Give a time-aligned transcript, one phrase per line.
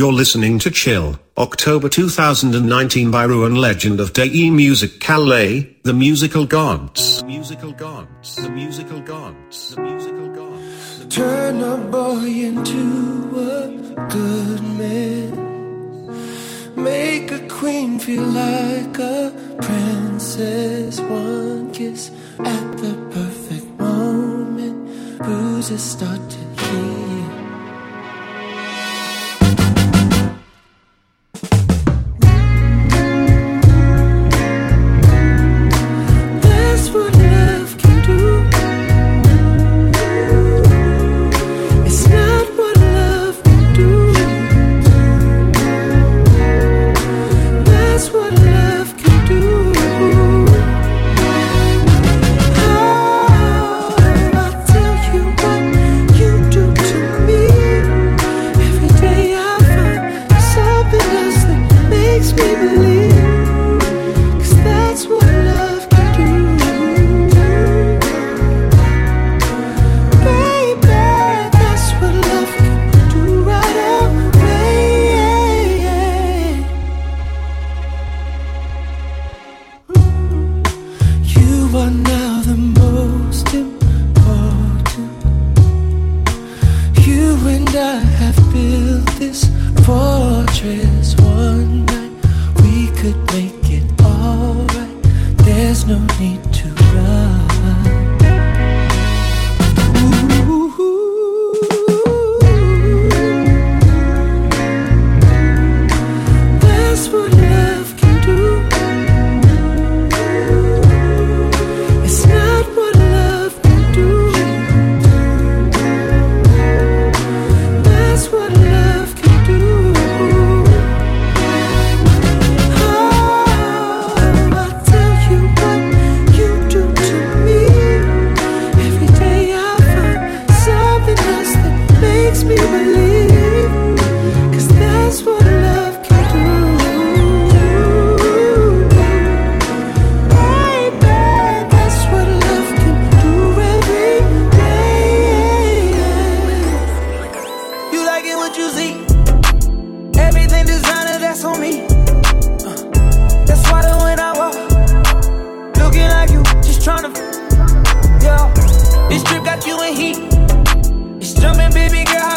[0.00, 6.46] You're listening to Chill, October 2019 by Ruin Legend of Day Music Calais, The Musical
[6.46, 7.18] Gods.
[7.18, 8.36] The Musical Gods.
[8.36, 9.74] The Musical Gods.
[9.74, 11.14] The Musical Gods.
[11.14, 12.80] Turn a boy into
[13.36, 13.68] a
[14.08, 15.36] good man.
[16.82, 20.98] Make a queen feel like a princess.
[21.00, 25.18] One kiss at the perfect moment.
[25.18, 26.39] Bruises start to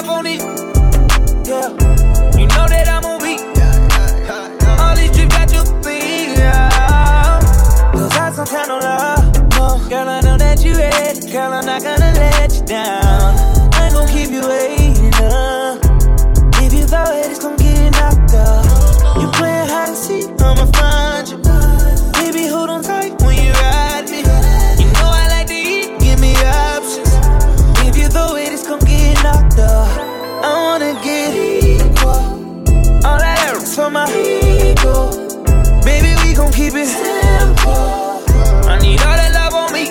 [0.03, 0.40] hop on it.
[1.47, 1.69] Yeah,
[2.38, 3.41] you know that I'm on beat.
[4.80, 6.38] All these trips got you beat.
[6.38, 7.40] Yeah.
[7.91, 9.34] Cause I some kind of love.
[9.52, 9.90] No.
[9.90, 11.31] Girl, I know that you ready.
[11.31, 13.03] Girl, I'm not gonna let you down.
[36.63, 38.24] Keep it simple.
[38.72, 39.85] I need all that love on me.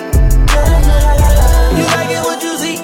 [1.77, 2.77] You like it what you see.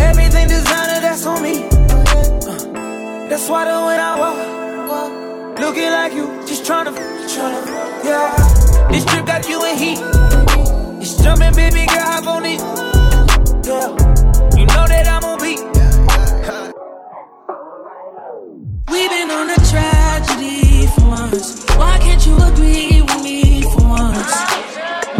[0.00, 1.64] Everything designer, that's on me.
[1.66, 6.92] Uh, That's why the when I walk, looking like you, just tryna,
[7.32, 7.60] tryna,
[8.04, 8.88] yeah.
[8.90, 9.98] This trip got you in heat.
[11.02, 12.60] It's jumping, baby girl, hop on it.
[13.66, 13.99] Yeah,
[21.20, 21.64] once.
[21.76, 24.34] Why can't you agree with me for once?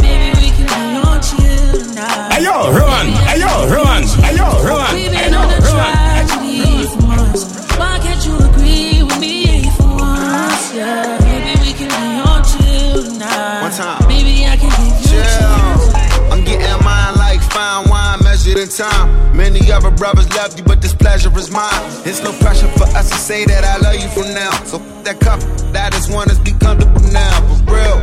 [0.00, 2.32] Maybe we can be on chill tonight.
[2.32, 3.06] Hey yo, run!
[3.28, 4.02] Hey yo, run!
[4.24, 4.94] Hey yo, run!
[4.94, 5.92] We've Hey been yo, on a run!
[5.92, 7.42] tragedy for once.
[7.78, 10.74] Why can't you agree with me for once?
[10.74, 13.62] Yeah, maybe we can be on chill tonight.
[13.62, 14.08] One time.
[14.08, 15.84] Maybe I can give you a chance.
[15.84, 16.32] Chill.
[16.32, 19.09] I'm getting mine like fine wine measured in time.
[19.40, 21.72] Many other brothers love you, but this pleasure is mine.
[22.04, 24.52] It's no pressure for us to say that I love you from now.
[24.64, 25.40] So that cup,
[25.72, 27.32] that is one, let's be comfortable now.
[27.64, 27.99] For real,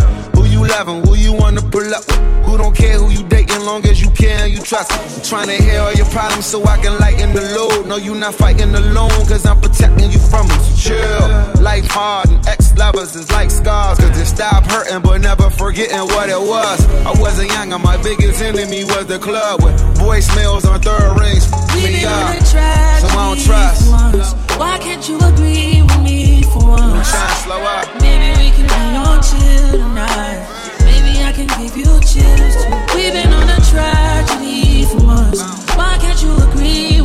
[0.67, 4.01] loving, who you wanna pull up with, who don't care who you dating, long as
[4.01, 4.91] you care and you trust.
[4.91, 7.87] I'm trying to hear all your problems so I can lighten the load.
[7.87, 10.59] No, you not fighting alone, cause I'm protecting you from them.
[10.61, 13.97] So chill, life hard and ex lovers is like scars.
[13.99, 16.79] Cause they stop hurting, but never forgetting what it was.
[17.05, 21.49] I wasn't young, and my biggest enemy was the club with voicemails on third rings.
[21.75, 22.41] We've Me been on up.
[22.41, 23.91] a So I don't trust.
[23.91, 24.33] once.
[24.57, 27.09] Why can't you agree with me for once?
[27.11, 27.85] Trying to slow up.
[28.01, 30.41] Maybe we can be on chill tonight.
[30.83, 32.73] Maybe I can give you chills too.
[32.95, 35.41] We've been on a tragedy for once.
[35.75, 36.96] Why can't you agree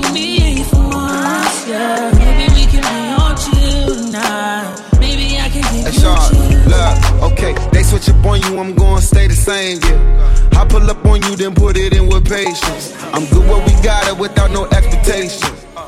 [9.42, 10.60] same, yeah.
[10.60, 12.94] I pull up on you, then put it in with patience.
[13.12, 15.42] I'm good where we got it without no expectations.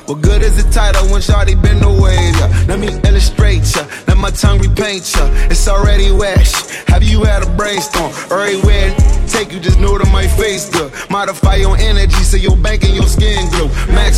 [0.06, 2.19] What good is the title when Shawty been away?
[2.38, 2.64] Yeah.
[2.69, 5.25] Let me illustrate ya, let my tongue repaint ya.
[5.52, 6.38] It's already wet.
[6.88, 8.12] Have you had a brainstorm?
[8.31, 8.94] Everywhere
[9.34, 10.92] take you, just know that my face good.
[11.10, 13.50] Modify your energy so your bank and your skin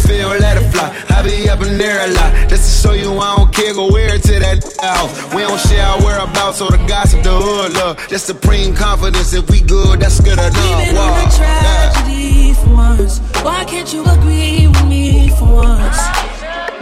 [0.05, 0.29] glow.
[0.29, 0.89] Max let it fly.
[1.11, 2.49] I be up in there a lot.
[2.49, 5.35] Just to show you I don't care, go wear it to that house.
[5.35, 7.99] We don't share our whereabouts or the gossip, the hood love.
[8.09, 9.33] Just supreme confidence.
[9.33, 10.55] If we good, that's good enough.
[10.55, 11.13] We've been Wow.
[11.13, 13.19] on a tragedy for once.
[13.43, 15.99] Why can't you agree with me for once?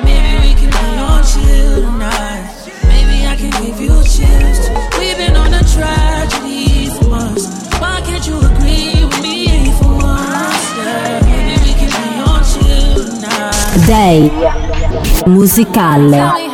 [0.03, 2.51] Maybe we can be on chill tonight.
[2.85, 4.61] Maybe I can give you chills.
[4.99, 7.45] We've been on a tragedy for once.
[7.81, 8.39] Why can't you
[13.87, 14.31] Day
[15.27, 16.54] musicale.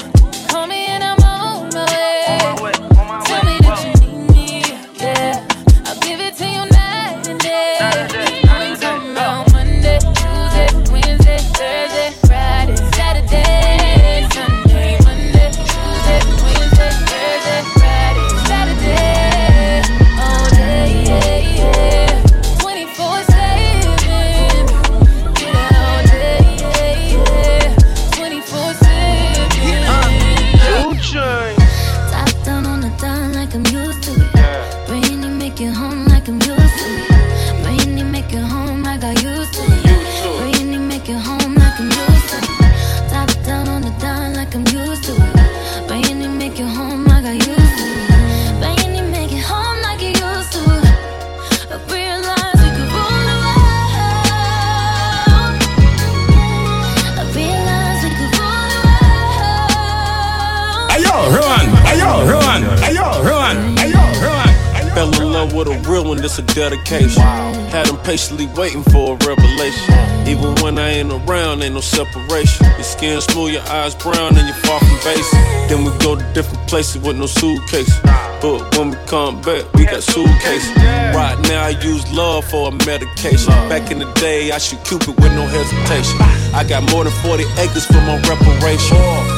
[65.63, 67.21] With a real one, this a dedication.
[67.21, 69.93] Had them patiently waiting for a revelation.
[70.27, 72.65] Even when I ain't around, ain't no separation.
[72.65, 75.39] Your skin smooth, your eyes brown, and you're far from basic.
[75.69, 77.93] Then we go to different places with no suitcase.
[78.41, 80.75] But when we come back, we got suitcases.
[81.13, 83.53] Right now, I use love for a medication.
[83.69, 86.17] Back in the day, I shoot Cupid with no hesitation.
[86.55, 88.97] I got more than 40 acres for my reparation.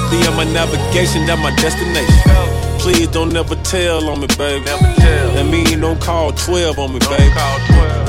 [0.10, 2.63] Be on my navigation, that my destination.
[2.84, 4.66] Please don't never tell on me, baby.
[4.66, 7.32] That mean don't call 12 on me, baby.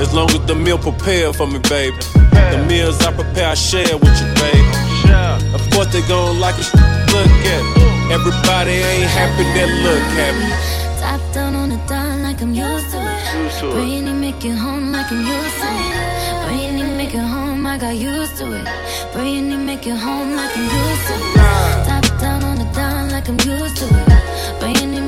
[0.03, 1.97] As long as the meal prepared for me, baby.
[2.35, 4.75] The meals I prepare, I share with you, baby.
[5.55, 6.67] Of course they gon' like it,
[7.15, 8.11] look at it.
[8.11, 10.51] Everybody ain't happy, that look happy.
[10.99, 13.73] Top down on the dime like I'm used to it.
[13.73, 16.49] Brainy make it home like I'm used to it.
[16.49, 18.67] Brainy make it home like I used to it.
[19.13, 21.35] Brainy make it home like I'm used to it.
[21.87, 24.24] Top down on the dime like I'm used to it.
[24.65, 25.04] Brainy make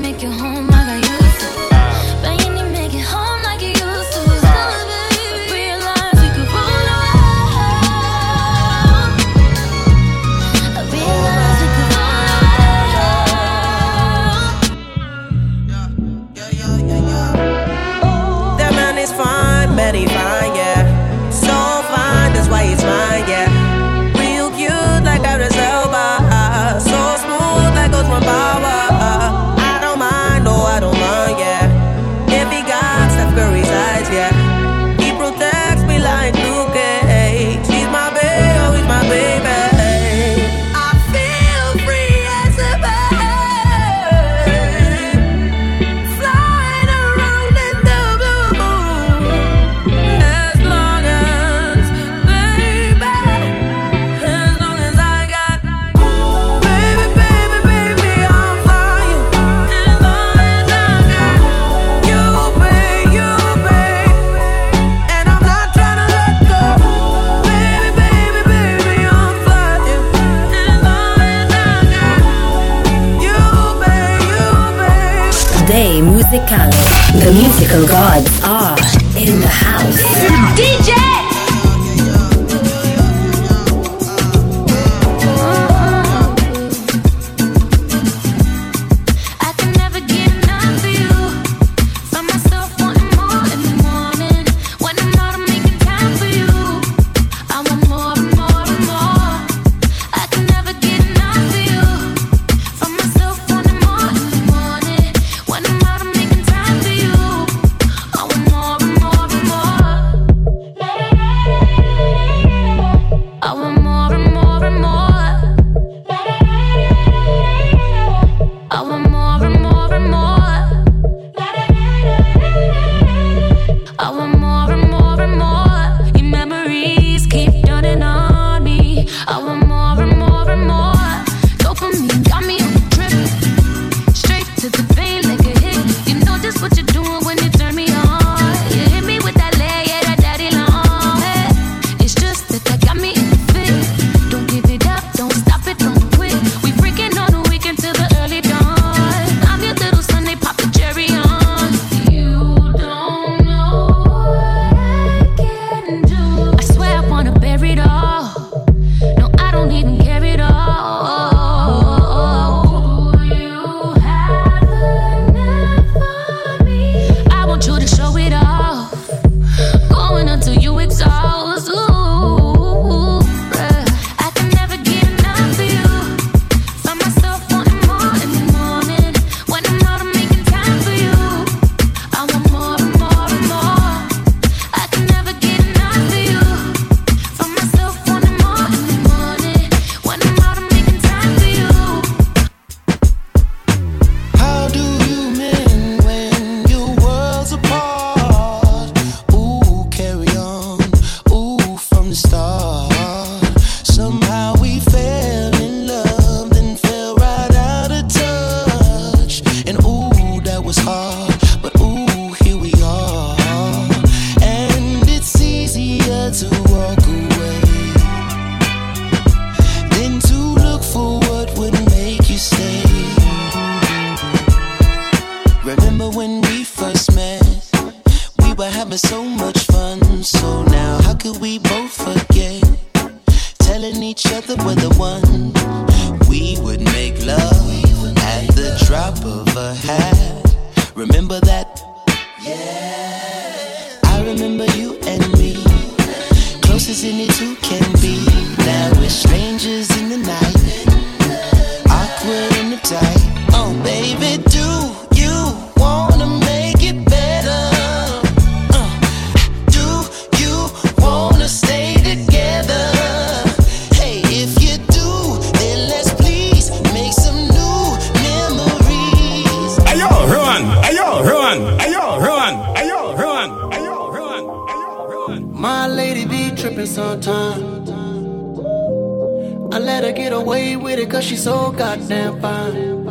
[281.77, 283.05] goddamn fine.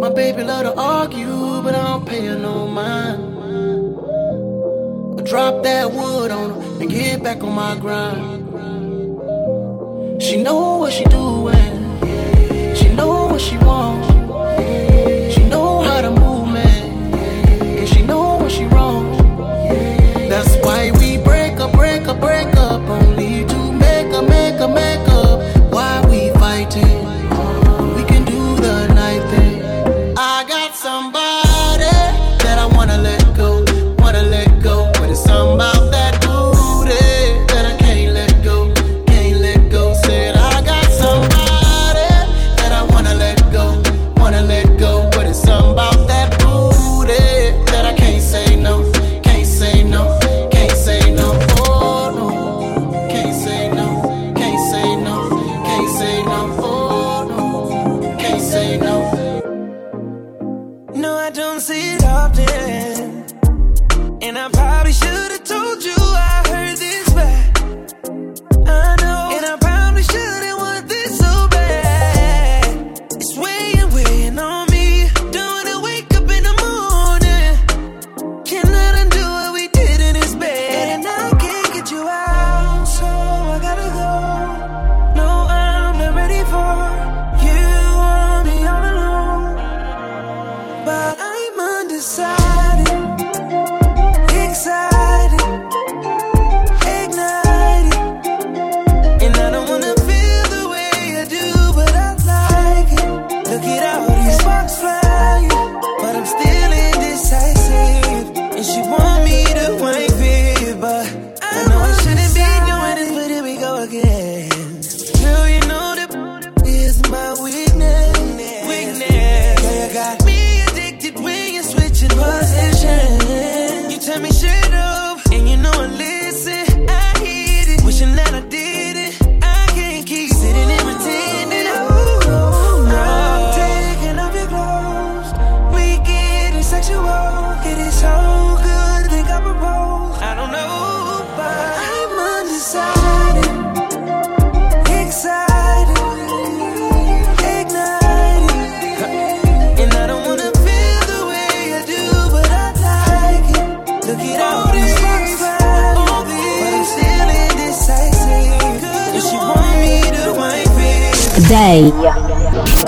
[0.00, 3.34] My baby love to argue, but I don't pay her no mind.
[5.18, 8.44] I drop that wood on her and get back on my grind.
[10.22, 11.74] She know what she doing.
[12.76, 14.15] She know what she wants.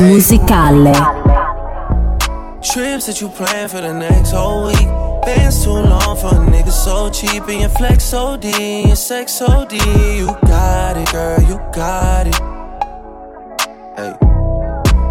[0.00, 0.94] Musicale.
[2.62, 4.88] Trips that you plan for the next whole week.
[5.24, 9.32] Bands too long for a nigga so cheap and your flex so D, your sex
[9.32, 9.76] so D.
[10.16, 12.34] You got it, girl, you got it.
[13.96, 14.14] Hey,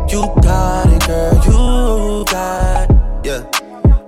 [0.10, 2.98] you got it, girl, you got it.
[3.26, 3.44] Yeah,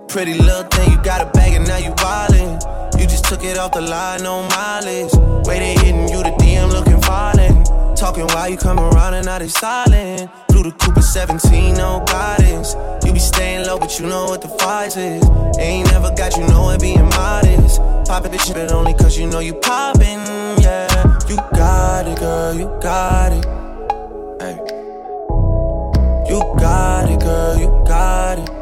[0.08, 3.00] pretty little thing, you got a bag and now you wildin'.
[3.00, 5.29] You just took it off the line, no mileage.
[8.00, 10.32] Talking while you come around and now they silent.
[10.50, 12.74] Through the Cooper 17, no guidance.
[13.06, 15.22] You be staying low, but you know what the fight is.
[15.60, 17.82] Ain't never got you know it being modest.
[18.08, 20.22] Poppin' this shit, but only cause you know you poppin',
[20.62, 21.20] yeah.
[21.28, 23.46] You got it, girl, you got it.
[24.42, 24.56] Hey.
[26.30, 28.59] You got it, girl, you got it.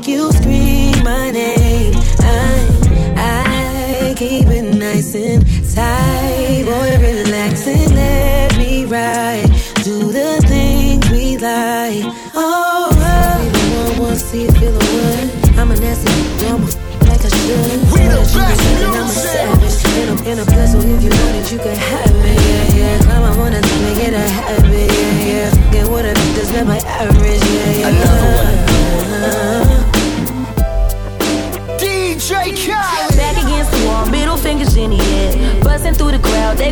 [0.00, 0.59] Make you scream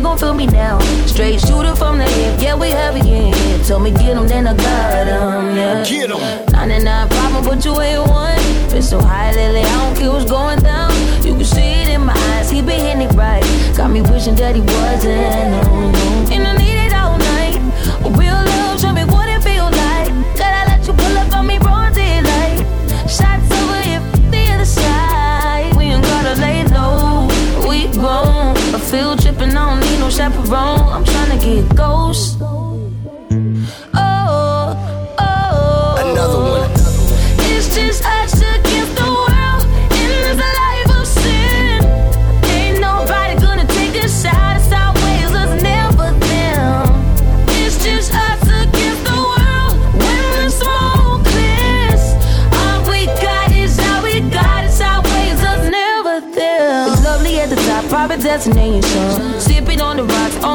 [0.09, 0.79] gon' feel me now.
[1.05, 3.63] Straight shooter from the hip, yeah, we have it, yeah.
[3.67, 5.83] Told me get 'em, then I got 'em, yeah.
[5.83, 6.19] Get 'em.
[6.51, 8.41] 99 problem, but you ain't one.
[8.71, 10.91] Been so high lately, I don't care what's going down.
[11.23, 13.45] You can see it in my eyes, he been hitting it right.
[13.77, 16.68] Got me wishing that he wasn't, no, no.
[30.19, 30.81] Chaperone.
[30.95, 32.37] I'm tryna get ghost.
[32.41, 32.91] Oh,
[35.17, 35.95] oh.
[36.03, 36.71] Another one.
[37.51, 39.63] It's just us against the world
[40.01, 41.79] in this life of sin.
[42.51, 44.57] Ain't nobody gonna take a shot.
[44.59, 46.83] It's our ways, us never them.
[47.61, 52.03] It's just us against the world when the smoke clears.
[52.59, 54.65] All we got is all we got.
[54.65, 56.91] It's our ways, us never them.
[56.91, 59.38] It's lovely at the top, private destination.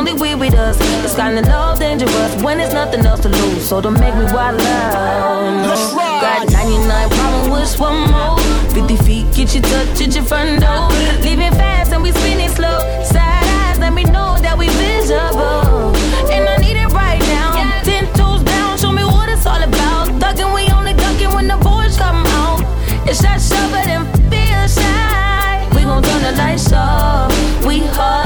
[0.07, 0.77] Only we with us.
[1.03, 3.67] It's kinda love dangerous when there's nothing else to lose.
[3.67, 5.79] So don't make me wild out.
[6.21, 8.39] Got 99 problem with one more.
[8.75, 10.89] 50 feet, get you touch at your front door.
[11.23, 12.79] Leaving fast and we spinning slow.
[13.03, 15.95] Side eyes, let me know that we visible.
[16.35, 17.83] And I need it right now.
[17.83, 20.09] Ten toes down, show me what it's all about.
[20.21, 22.61] Thugging, we only ducking when the boys come out.
[23.09, 25.67] It's that suffer and feel shy.
[25.75, 27.33] We gon' turn the lights off.
[27.65, 28.24] We hard.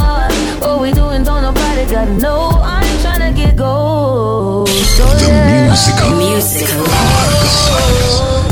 [0.60, 2.50] What we doing, don't nobody gotta know.
[2.62, 4.68] I ain't tryna get gold.
[4.68, 5.68] So yeah.
[5.68, 6.84] Musical.
[8.00, 8.47] It's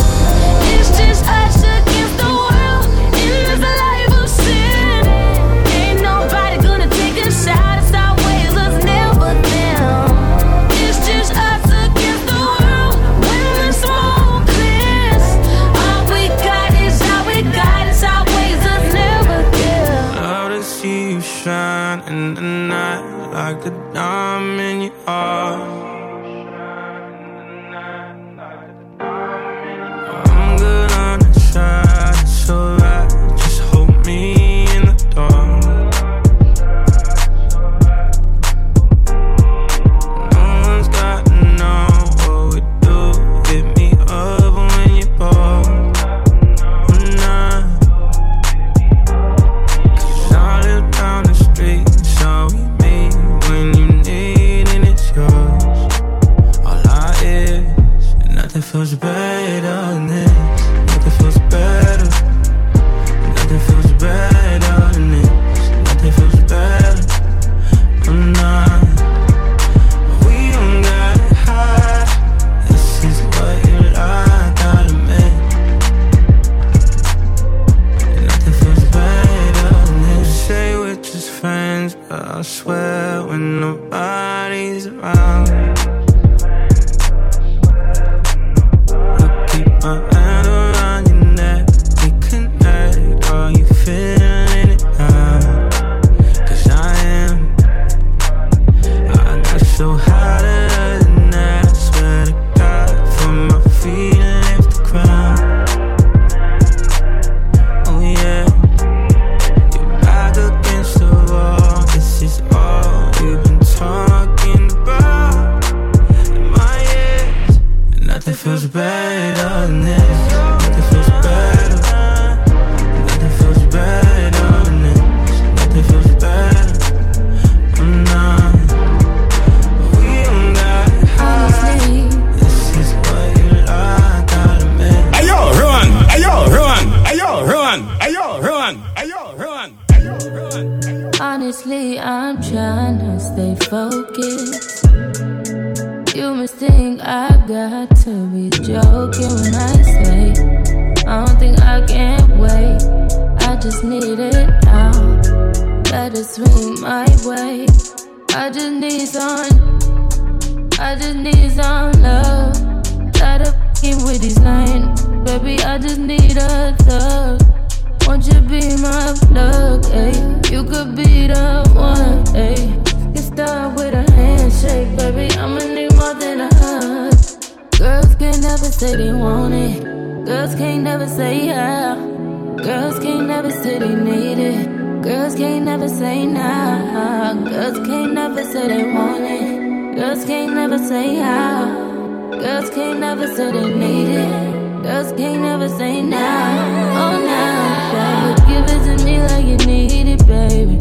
[190.77, 192.31] never say how.
[192.31, 194.83] Girls can't never say they need it.
[194.83, 196.83] Girls can't never say now.
[197.01, 198.29] Oh, now.
[198.29, 200.77] You give it to me like you need it, baby.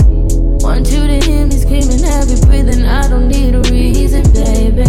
[0.63, 2.83] Want you to hear me screaming, heavy breathing.
[2.85, 4.83] I don't need a reason, baby.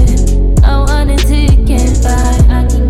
[0.65, 2.51] I want it till you can't fight.
[2.51, 2.86] I can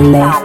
[0.00, 0.39] Natale.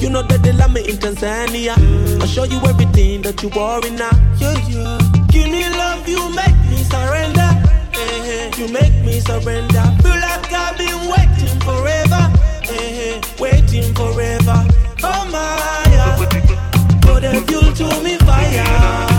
[0.00, 1.74] You know that they love me in Tanzania.
[2.20, 4.10] I'll show you everything that you worry now.
[5.28, 7.50] Give me love, you make me surrender.
[7.94, 9.84] Eh, You make me surrender.
[10.02, 12.22] Feel like I've been waiting forever.
[12.70, 14.58] Eh, Waiting forever.
[15.02, 15.46] Oh my.
[17.02, 19.17] Put the fuel to me fire.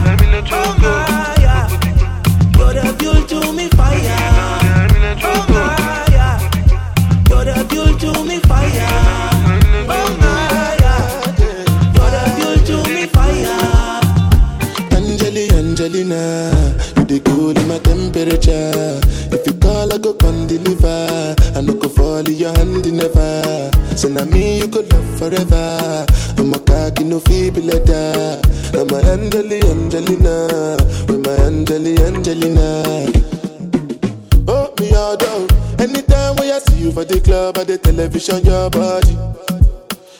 [22.39, 23.69] Your hand in never.
[23.97, 26.06] So now me you could love forever.
[26.38, 28.41] I'm a cocky no feeble letter.
[28.73, 33.12] I'm a Angeli, Angelina, with my Angeli, Angelina.
[34.47, 35.47] Oh, me all down.
[35.80, 39.17] Anytime when I see you for the club or the television, your body.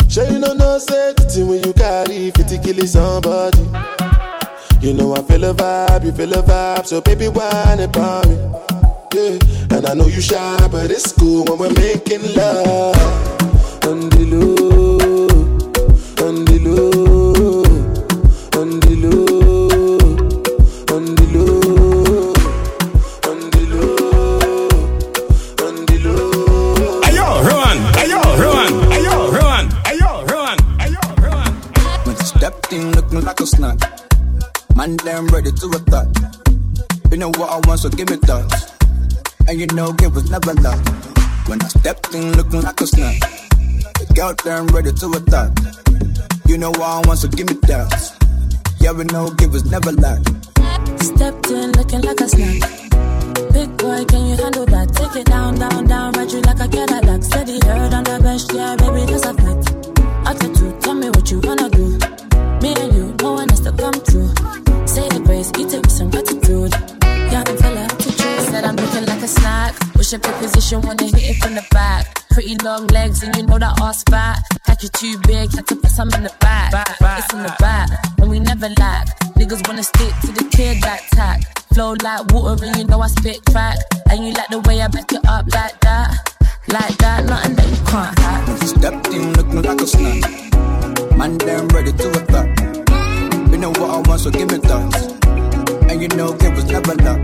[0.10, 3.60] Sure you know no say the thing when you carry 50 kill somebody.
[4.82, 8.79] You know I feel a vibe, you feel a vibe, so baby whine about me.
[9.12, 9.40] Yeah,
[9.72, 12.96] and I know you shy, but it's cool when we're making love.
[13.88, 14.08] On
[39.60, 40.80] you know, it was never luck.
[41.48, 43.20] When I stepped in looking like a snack.
[44.00, 45.52] The girl damn ready to attack.
[46.48, 47.92] You know I want, so give me that.
[48.80, 50.24] Yeah, we know, it was never luck.
[51.04, 52.62] Stepped in looking like a snack.
[53.52, 54.96] Big boy, can you handle that?
[54.96, 57.24] Take it down, down, down, ride you like a Cadillac.
[57.24, 59.76] Steady heard on the bench, yeah, baby, that's a fact.
[60.24, 62.00] Attitude, tell me what you wanna do.
[62.64, 64.32] Me and you, no one has to come through.
[64.88, 66.39] Say the grace, eat it with some gratitude.
[70.10, 70.22] Snack.
[70.22, 72.28] Push position, wanna hit it from the back.
[72.32, 74.40] Pretty long legs, and you know that ass fat.
[74.68, 76.74] Like you too big, had to put some in the back.
[77.02, 79.08] It's in the back, and we never lack.
[79.36, 81.42] Niggas wanna stick to the kid like tack.
[81.74, 83.78] Flow like water, and you know I spit crack.
[84.10, 86.10] And you like the way I back it up like that.
[86.68, 88.48] Like that, nothing that you can't hack.
[88.64, 91.18] Stepped in looking like a snack.
[91.18, 92.50] Man, damn ready to attack.
[93.52, 95.29] You know what I want, so give me that.
[95.90, 97.18] And you know, it was never luck.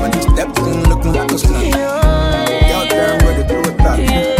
[0.00, 1.74] When she stepped in looking like a snack.
[1.74, 4.39] Girl, damn ready to attack.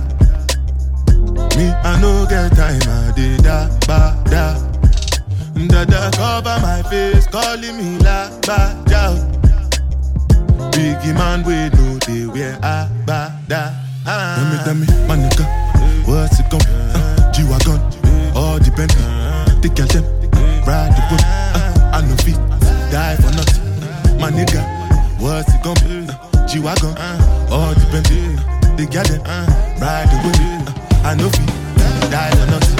[1.58, 4.54] Me, I no get time, I did da ba da.
[5.68, 9.16] Dada cover my face, calling me la ba da.
[10.70, 13.74] Biggie man, we know they wear a ba da.
[14.06, 15.46] Tell me, tell me, my nigga,
[16.08, 17.82] what's it gon' uh, G-Wagon,
[18.36, 19.04] all the Bentley,
[19.62, 20.06] the girl them,
[20.66, 22.38] ride the whip, uh, I no feet,
[22.92, 24.20] die for nothing.
[24.20, 24.62] My nigga,
[25.20, 26.03] what's it gon' be?
[26.54, 26.96] Uh, G-Wagon,
[27.52, 28.36] all the Bentley,
[28.78, 29.48] the girl them,
[29.82, 31.50] ride the whip, uh, I no feet,
[32.12, 32.78] die for nothing.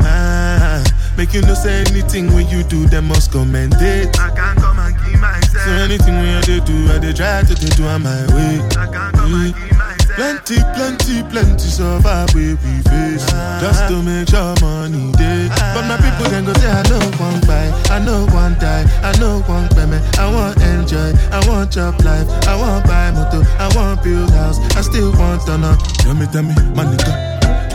[0.00, 0.82] Ah,
[1.18, 4.18] make you no say anything when you do, them must commend it.
[4.18, 5.62] I can't come and keep myself.
[5.64, 8.60] So anything when I do, I dey try to do on my way.
[8.80, 9.77] I can't come and keep myself.
[10.18, 13.22] Plenty, plenty, plenty survive where we face.
[13.62, 17.40] Just to make sure money day But my people can go say I know one
[17.46, 20.02] buy I know one die, I know one payment.
[20.18, 22.26] I want enjoy, I want job life.
[22.48, 24.58] I want buy motor, I want build house.
[24.74, 27.14] I still want to know Tell me, tell me, my nigga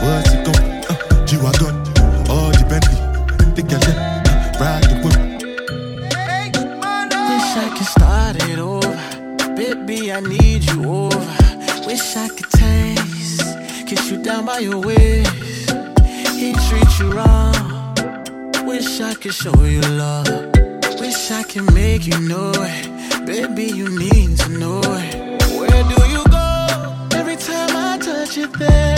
[0.04, 1.76] What's it gon' uh, G-Wagon
[2.28, 3.00] All the Bentley
[3.56, 5.16] The girl uh, Ride the whip
[7.24, 8.92] Wish I could start it over.
[9.56, 10.43] Baby, I need.
[11.94, 15.30] Wish I could taste, kiss you down by your waist.
[16.34, 17.94] He treat you wrong.
[18.66, 20.26] Wish I could show you love.
[20.98, 23.24] Wish I could make you know it.
[23.24, 25.14] Baby, you need to know it.
[25.56, 27.08] Where do you go?
[27.12, 28.93] Every time I touch it there.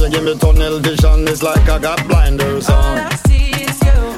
[0.00, 2.98] You give me tunnel vision, it's like I got blinders on.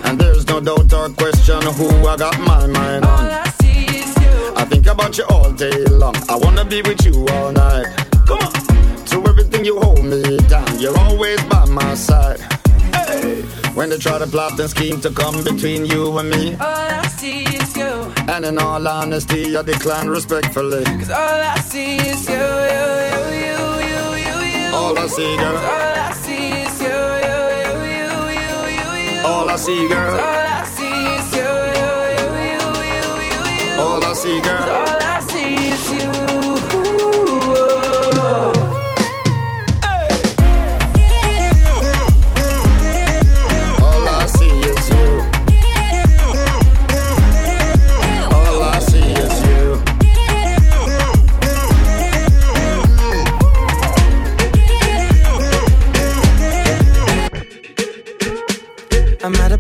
[0.05, 3.29] And there's no doubt or question who I got my mind on.
[3.29, 3.43] I.
[4.57, 6.17] I think about you all day long.
[6.31, 7.96] I wanna be with you all night.
[9.67, 12.39] You hold me down, you're always by my side.
[12.95, 13.43] Hey.
[13.75, 16.67] When they try to plot and scheme to come between you and me, All
[17.03, 17.93] I see is you.
[18.29, 20.85] and in all honesty, I decline respectfully.
[20.85, 23.61] Cause all I see is you, you, you, you,
[23.91, 24.75] you, you, you.
[24.77, 25.57] All I see, girl.
[25.57, 29.27] All I see is you, you, you, you, you, you, you.
[29.27, 30.15] All I see, girl.
[30.15, 32.63] All I see is you, you, you, you,
[32.95, 33.43] you, you,
[33.75, 33.83] you.
[33.83, 34.63] All I see, girl.
[34.63, 35.36] All I see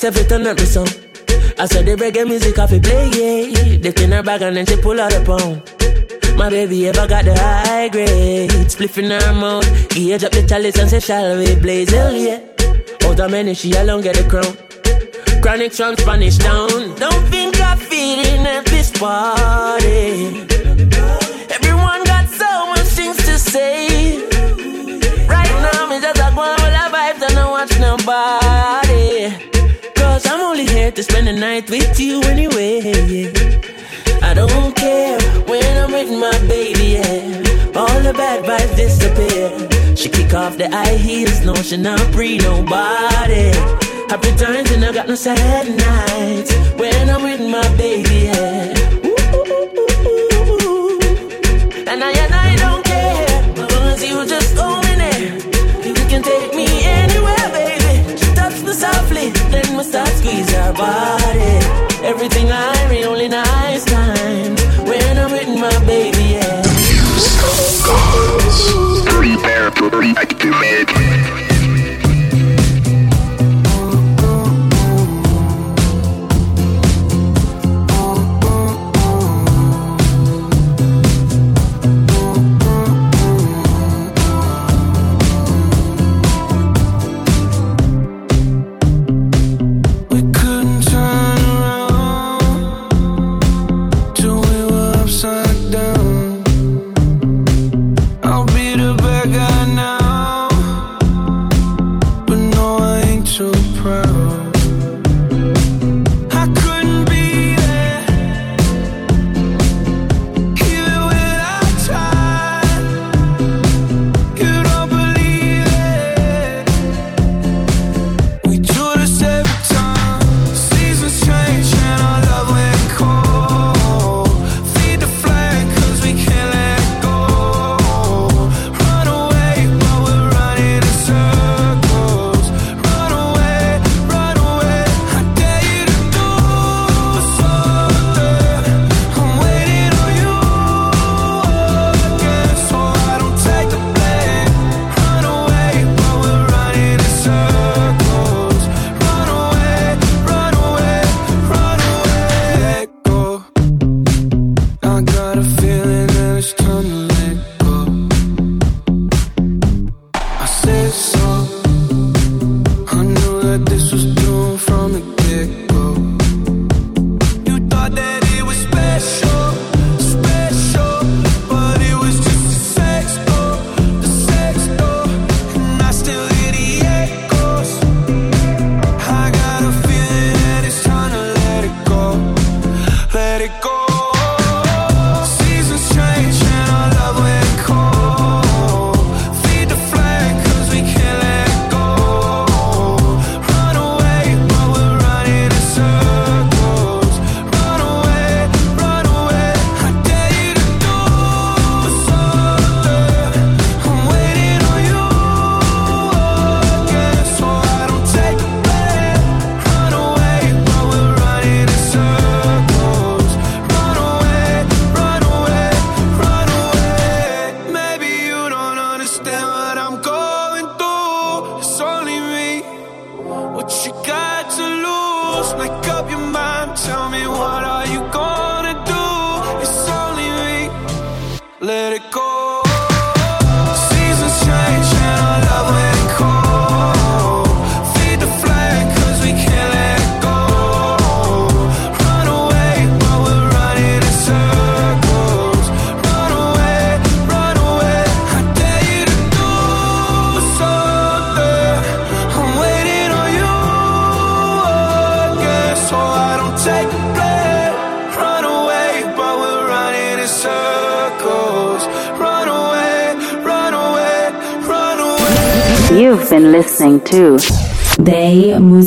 [0.00, 0.88] the selectors every turn up the song.
[1.58, 3.78] I said the reggae music off it play, yeah.
[3.78, 5.62] They in her bag and then she pull out a pound.
[6.36, 9.66] My baby ever got the high grade, spliff in her mouth.
[9.90, 11.90] Gauge up the chalice and say, shall we blaze?
[11.90, 12.40] Hell yeah.
[13.04, 14.56] Out of many, she alone get the crown.
[15.42, 16.94] Chronic from Spanish town.
[16.96, 20.46] Don't think I fit in at this party.
[21.56, 24.18] Everyone got so much things to say.
[25.26, 28.89] Right now, me just a go the and don't watch nobody.
[30.20, 33.32] Cause I'm only here to spend the night with you anyway.
[34.20, 35.18] I don't care
[35.48, 37.80] when I'm with my baby, yeah.
[37.80, 39.96] All the bad vibes disappear.
[39.96, 43.48] She kick off the high heels, no, she not free nobody.
[44.12, 48.74] Happy times and I got no sad nights when I'm with my baby, yeah.
[51.90, 52.29] And I and I
[60.72, 61.52] body.
[62.04, 64.19] Everything I read, only nice times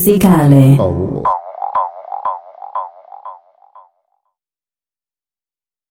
[0.06, 1.03] စည်းကလည်းဟုတ်